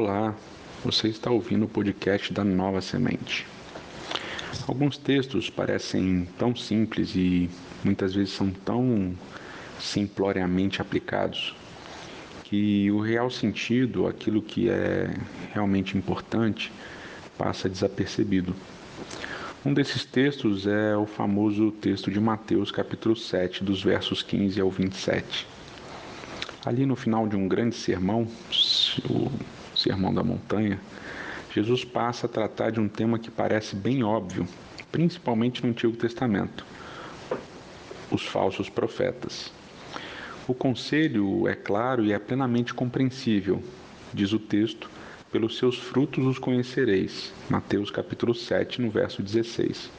[0.00, 0.32] Olá,
[0.84, 3.44] você está ouvindo o podcast da Nova Semente.
[4.68, 7.50] Alguns textos parecem tão simples e
[7.82, 9.12] muitas vezes são tão
[9.80, 11.52] simploriamente aplicados
[12.44, 15.12] que o real sentido, aquilo que é
[15.52, 16.70] realmente importante,
[17.36, 18.54] passa desapercebido.
[19.66, 24.70] Um desses textos é o famoso texto de Mateus, capítulo 7, dos versos 15 ao
[24.70, 25.44] 27.
[26.64, 28.28] Ali no final de um grande sermão,
[29.10, 29.28] o
[29.78, 30.80] Sermão da Montanha,
[31.54, 34.44] Jesus passa a tratar de um tema que parece bem óbvio,
[34.90, 36.66] principalmente no Antigo Testamento:
[38.10, 39.52] os falsos profetas.
[40.48, 43.62] O conselho é claro e é plenamente compreensível,
[44.12, 44.90] diz o texto,
[45.30, 47.32] pelos seus frutos os conhecereis.
[47.48, 49.90] Mateus capítulo 7, no verso 16.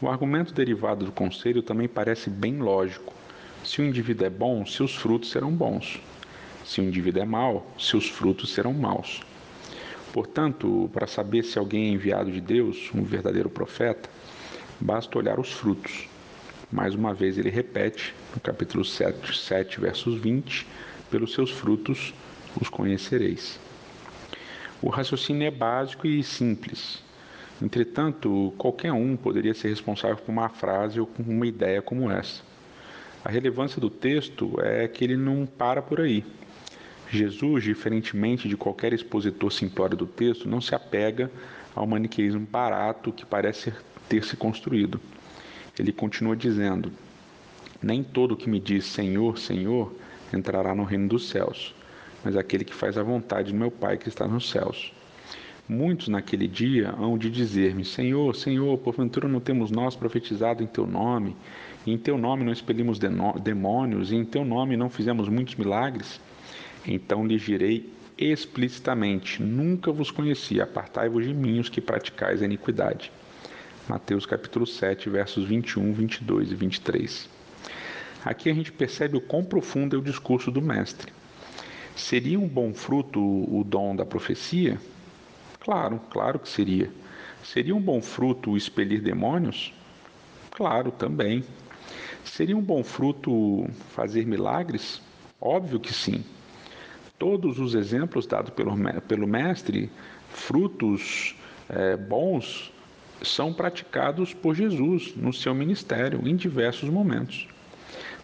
[0.00, 3.12] O argumento derivado do conselho também parece bem lógico.
[3.62, 6.00] Se o indivíduo é bom, seus frutos serão bons.
[6.70, 9.22] Se o indivíduo é mau, seus frutos serão maus.
[10.12, 14.08] Portanto, para saber se alguém é enviado de Deus, um verdadeiro profeta,
[14.80, 16.08] basta olhar os frutos.
[16.70, 20.64] Mais uma vez ele repete, no capítulo 7, 7 versos 20,
[21.10, 22.14] pelos seus frutos
[22.60, 23.58] os conhecereis.
[24.80, 27.02] O raciocínio é básico e simples.
[27.60, 32.42] Entretanto, qualquer um poderia ser responsável por uma frase ou por uma ideia como essa.
[33.24, 36.24] A relevância do texto é que ele não para por aí.
[37.10, 41.30] Jesus, diferentemente de qualquer expositor simplório do texto, não se apega
[41.74, 43.72] ao maniqueísmo barato que parece
[44.08, 45.00] ter se construído.
[45.76, 46.92] Ele continua dizendo:
[47.82, 49.92] Nem todo que me diz Senhor, Senhor
[50.32, 51.74] entrará no reino dos céus,
[52.24, 54.92] mas aquele que faz a vontade do meu Pai que está nos céus.
[55.68, 60.86] Muitos naquele dia hão de dizer-me: Senhor, Senhor, porventura não temos nós profetizado em teu
[60.86, 61.36] nome,
[61.84, 63.00] e em teu nome não expelimos
[63.42, 66.20] demônios, e em teu nome não fizemos muitos milagres?
[66.86, 73.12] Então lhes direi explicitamente: Nunca vos conheci, apartai-vos de mim os que praticais a iniquidade.
[73.88, 77.28] Mateus capítulo 7, versos 21, 22 e 23.
[78.24, 81.12] Aqui a gente percebe o quão profundo é o discurso do mestre.
[81.96, 84.78] Seria um bom fruto o dom da profecia?
[85.58, 86.90] Claro, claro que seria.
[87.42, 89.72] Seria um bom fruto expelir demônios?
[90.50, 91.42] Claro, também.
[92.24, 95.02] Seria um bom fruto fazer milagres?
[95.40, 96.22] Óbvio que sim.
[97.20, 98.74] Todos os exemplos dados pelo,
[99.06, 99.90] pelo Mestre,
[100.30, 101.36] frutos
[101.68, 102.72] é, bons,
[103.22, 107.46] são praticados por Jesus no seu ministério em diversos momentos.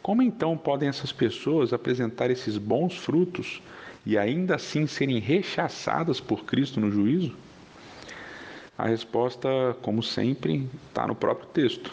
[0.00, 3.60] Como então podem essas pessoas apresentar esses bons frutos
[4.06, 7.34] e ainda assim serem rechaçadas por Cristo no juízo?
[8.78, 11.90] A resposta, como sempre, está no próprio texto.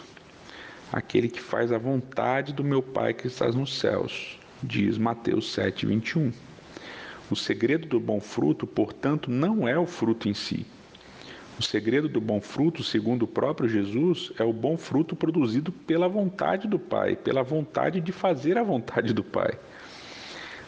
[0.92, 5.84] Aquele que faz a vontade do meu Pai que está nos céus, diz Mateus 7,
[5.84, 6.32] 21.
[7.32, 10.66] O segredo do bom fruto, portanto, não é o fruto em si.
[11.58, 16.06] O segredo do bom fruto, segundo o próprio Jesus, é o bom fruto produzido pela
[16.06, 19.58] vontade do Pai, pela vontade de fazer a vontade do Pai.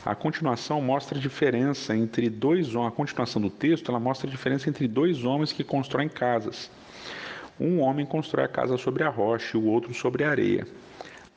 [0.07, 2.95] A continuação mostra a diferença entre dois homens.
[2.95, 6.71] A continuação do texto ela mostra a diferença entre dois homens que constroem casas.
[7.61, 10.67] Um homem constrói a casa sobre a rocha e o outro sobre a areia.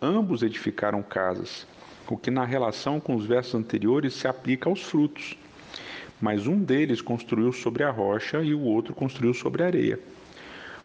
[0.01, 1.67] Ambos edificaram casas,
[2.15, 5.35] que na relação com os versos anteriores se aplica aos frutos.
[6.21, 9.99] Mas um deles construiu sobre a rocha e o outro construiu sobre a areia.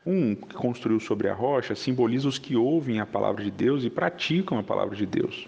[0.04, 3.90] Um que construiu sobre a rocha simboliza os que ouvem a palavra de Deus e
[3.90, 5.46] praticam a palavra de Deus.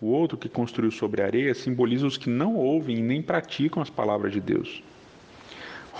[0.00, 3.80] O outro, que construiu sobre a areia, simboliza os que não ouvem e nem praticam
[3.80, 4.82] as palavras de Deus.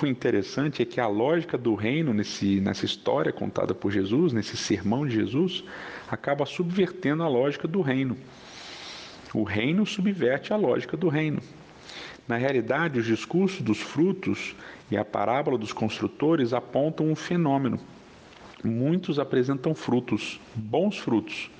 [0.01, 4.57] O interessante é que a lógica do reino, nesse, nessa história contada por Jesus, nesse
[4.57, 5.63] sermão de Jesus,
[6.11, 8.17] acaba subvertendo a lógica do reino.
[9.35, 11.41] O reino subverte a lógica do reino.
[12.29, 14.55] Na realidade, os discursos dos frutos
[14.91, 17.81] e a parábola dos construtores apontam um fenômeno.
[18.63, 21.51] Muitos apresentam frutos, bons frutos,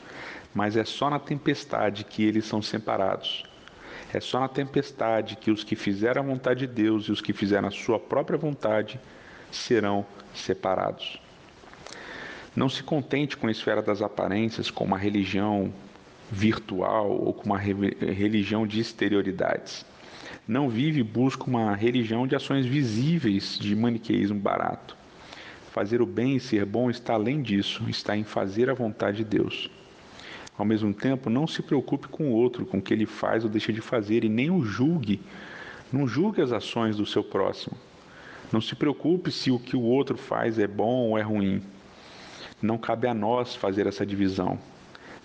[0.55, 3.45] mas é só na tempestade que eles são separados.
[4.13, 7.33] É só na tempestade que os que fizeram a vontade de Deus e os que
[7.33, 9.01] fizeram a sua própria vontade
[9.51, 10.05] serão
[10.35, 11.19] separados.
[12.55, 15.73] Não se contente com a esfera das aparências, com uma religião
[16.33, 19.85] virtual ou com uma religião de exterioridades.
[20.49, 24.97] Não vive e busca uma religião de ações visíveis de maniqueísmo barato.
[25.71, 29.25] Fazer o bem e ser bom está além disso, está em fazer a vontade de
[29.25, 29.71] Deus.
[30.57, 33.51] Ao mesmo tempo, não se preocupe com o outro, com o que ele faz ou
[33.51, 35.21] deixa de fazer, e nem o julgue.
[35.93, 37.77] Não julgue as ações do seu próximo.
[38.51, 41.63] Não se preocupe se o que o outro faz é bom ou é ruim.
[42.61, 44.59] Não cabe a nós fazer essa divisão.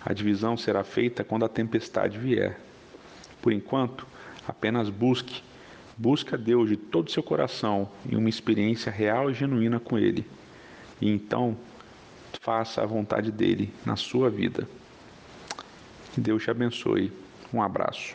[0.04, 2.58] A divisão será feita quando a tempestade vier.
[3.42, 4.06] Por enquanto,
[4.46, 5.42] apenas busque
[6.00, 10.24] Busca Deus de todo o seu coração em uma experiência real e genuína com Ele.
[11.00, 11.56] E então,
[12.40, 14.68] faça a vontade dele na sua vida.
[16.14, 17.12] Que Deus te abençoe.
[17.52, 18.14] Um abraço.